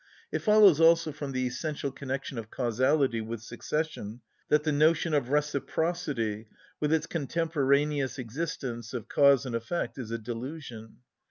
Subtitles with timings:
[0.31, 5.29] It follows also from the essential connection of causality with succession that the notion of
[5.29, 6.47] reciprocity,
[6.79, 11.01] with its contemporaneous existence of cause and effect, is a delusion.